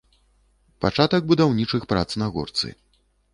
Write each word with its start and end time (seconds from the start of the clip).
Пачатак 0.85 1.27
будаўнічых 1.33 1.85
прац 1.93 2.07
на 2.23 2.31
горцы. 2.39 2.73